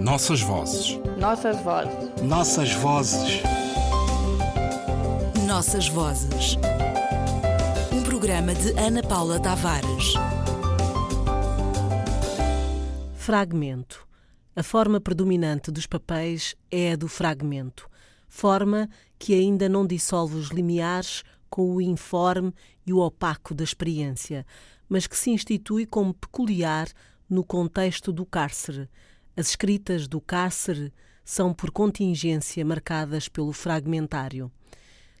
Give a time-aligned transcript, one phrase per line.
[0.00, 0.96] Nossas vozes.
[1.18, 2.22] Nossas vozes.
[2.22, 3.42] Nossas vozes.
[5.44, 6.56] Nossas vozes.
[7.92, 10.14] Um programa de Ana Paula Tavares.
[13.16, 14.06] Fragmento.
[14.54, 17.88] A forma predominante dos papéis é a do fragmento,
[18.28, 18.88] forma
[19.18, 22.54] que ainda não dissolve os limiares com o informe
[22.86, 24.46] e o opaco da experiência,
[24.88, 26.86] mas que se institui como peculiar
[27.28, 28.88] no contexto do cárcere.
[29.38, 30.92] As escritas do cárcere
[31.24, 34.50] são, por contingência, marcadas pelo fragmentário.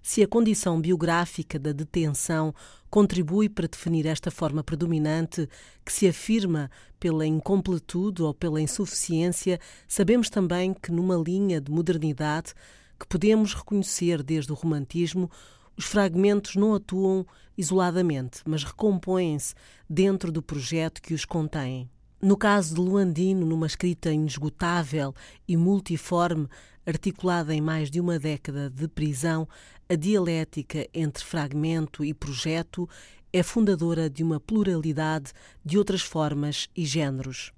[0.02, 2.52] Se a condição biográfica da detenção
[2.90, 5.48] contribui para definir esta forma predominante,
[5.84, 6.68] que se afirma
[6.98, 12.54] pela incompletude ou pela insuficiência, sabemos também que, numa linha de modernidade
[12.98, 15.30] que podemos reconhecer desde o romantismo,
[15.76, 17.24] os fragmentos não atuam
[17.56, 19.54] isoladamente, mas recompõem-se
[19.88, 21.88] dentro do projeto que os contém.
[22.20, 25.14] No caso de Luandino, numa escrita inesgotável
[25.46, 26.48] e multiforme,
[26.84, 29.48] articulada em mais de uma década de prisão,
[29.88, 32.88] a dialética entre fragmento e projeto
[33.32, 35.32] é fundadora de uma pluralidade
[35.64, 37.52] de outras formas e géneros.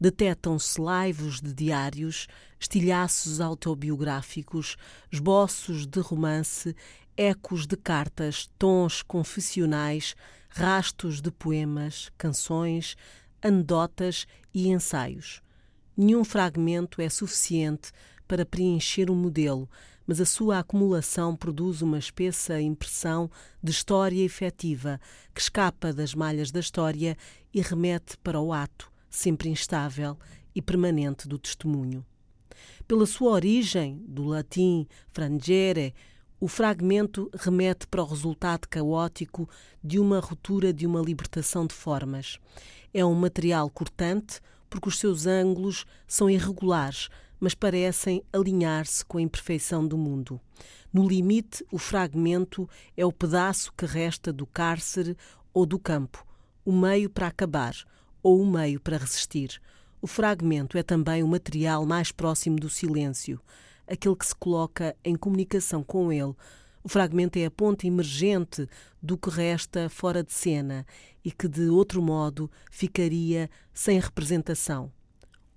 [0.00, 2.26] Detetam-se laivos de diários,
[2.58, 4.76] estilhaços autobiográficos,
[5.12, 6.74] esboços de romance,
[7.16, 10.16] ecos de cartas, tons confessionais,
[10.48, 12.96] rastos de poemas, canções,
[13.42, 15.42] anedotas e ensaios.
[15.96, 17.92] Nenhum fragmento é suficiente
[18.26, 19.68] para preencher um modelo,
[20.06, 23.30] mas a sua acumulação produz uma espessa impressão
[23.62, 25.00] de história efetiva
[25.34, 27.16] que escapa das malhas da história
[27.52, 30.18] e remete para o ato, sempre instável
[30.54, 32.04] e permanente do testemunho.
[32.86, 35.94] Pela sua origem, do latim frangere,
[36.40, 39.46] o fragmento remete para o resultado caótico
[39.84, 42.38] de uma ruptura de uma libertação de formas.
[42.94, 49.22] É um material cortante porque os seus ângulos são irregulares, mas parecem alinhar-se com a
[49.22, 50.40] imperfeição do mundo.
[50.90, 52.66] No limite, o fragmento
[52.96, 55.16] é o pedaço que resta do cárcere
[55.52, 56.26] ou do campo,
[56.64, 57.74] o meio para acabar
[58.22, 59.60] ou o meio para resistir.
[60.00, 63.38] O fragmento é também o material mais próximo do silêncio
[63.90, 66.34] aquele que se coloca em comunicação com ele.
[66.82, 68.66] O fragmento é a ponte emergente
[69.02, 70.86] do que resta fora de cena
[71.24, 74.90] e que, de outro modo, ficaria sem representação.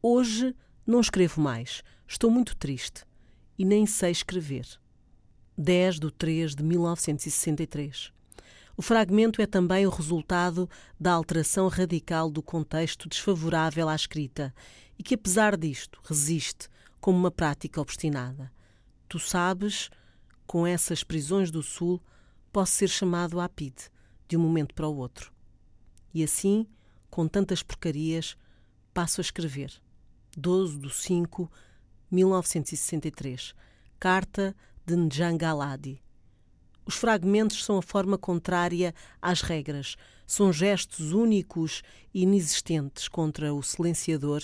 [0.01, 0.53] Hoje
[0.85, 1.81] não escrevo mais.
[2.05, 3.05] Estou muito triste
[3.57, 4.67] e nem sei escrever.
[5.57, 8.11] 10 de 3 de 1963.
[8.75, 10.67] O fragmento é também o resultado
[10.99, 14.53] da alteração radical do contexto desfavorável à escrita
[14.97, 16.67] e que, apesar disto, resiste,
[17.03, 18.49] como uma prática obstinada.
[19.09, 19.89] Tu sabes,
[20.47, 22.01] com essas prisões do Sul,
[22.49, 23.89] posso ser chamado à PIDE,
[24.25, 25.29] de um momento para o outro.
[26.13, 26.65] E assim,
[27.09, 28.37] com tantas porcarias,
[28.93, 29.73] passo a escrever.
[30.37, 31.51] 12 de 5,
[32.09, 33.53] 1963.
[33.99, 36.01] Carta de Njangaladi.
[36.85, 41.81] Os fragmentos são a forma contrária às regras, são gestos únicos
[42.13, 44.41] e inexistentes contra o silenciador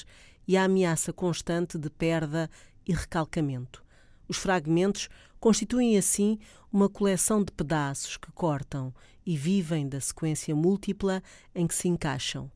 [0.50, 2.50] e a ameaça constante de perda
[2.84, 3.84] e recalcamento.
[4.28, 5.08] Os fragmentos
[5.40, 6.40] constituem assim
[6.74, 8.92] uma coleção de pedaços que cortam
[9.24, 11.22] e vivem da sequência múltipla
[11.54, 12.52] em que se encaixam.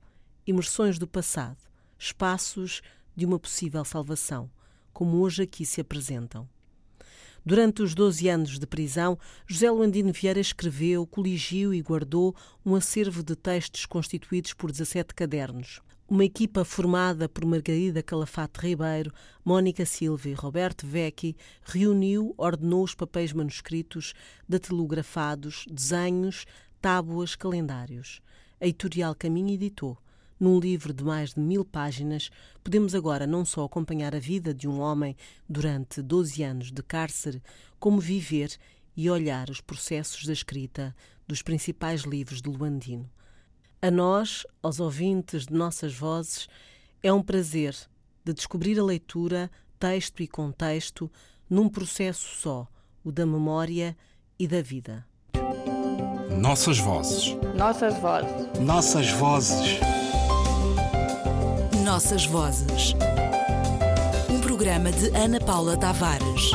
[0.48, 1.60] Imersões do passado,
[1.96, 2.82] espaços
[3.16, 4.50] de uma possível salvação,
[4.92, 6.50] como hoje aqui se apresentam.
[7.46, 13.22] Durante os 12 anos de prisão, José Luandino Vieira escreveu, coligiu e guardou um acervo
[13.22, 15.80] de textos constituídos por 17 cadernos.
[16.10, 19.12] Uma equipa formada por Margarida Calafate Ribeiro,
[19.44, 24.14] Mónica Silva e Roberto Vecchi reuniu, ordenou os papéis manuscritos,
[24.48, 26.46] datilografados, desenhos,
[26.82, 28.22] tábuas, calendários.
[28.60, 29.98] A editorial Caminho editou.
[30.38, 32.30] Num livro de mais de mil páginas,
[32.62, 35.16] podemos agora não só acompanhar a vida de um homem
[35.48, 37.42] durante 12 anos de cárcere,
[37.80, 38.52] como viver
[38.96, 40.94] e olhar os processos da escrita
[41.26, 43.10] dos principais livros de Luandino.
[43.84, 46.48] A nós, aos ouvintes de nossas vozes,
[47.04, 47.76] é um prazer
[48.24, 51.12] de descobrir a leitura, texto e contexto
[51.50, 52.66] num processo só,
[53.04, 53.94] o da memória
[54.40, 55.06] e da vida.
[56.40, 57.36] Nossas vozes.
[57.58, 58.60] Nossas vozes.
[58.62, 59.80] Nossas vozes.
[61.84, 62.94] Nossas vozes.
[64.30, 66.52] Um programa de Ana Paula Tavares.